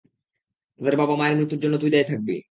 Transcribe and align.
তাদের 0.79 0.95
বাবা-মায়ের 0.97 1.37
মৃত্যুর 1.37 1.61
জন্য 1.63 1.75
তুই 1.77 1.91
দায়ী 1.93 2.05
থাকবি। 2.07 2.35